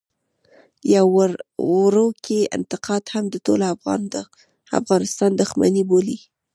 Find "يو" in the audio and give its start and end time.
0.95-1.05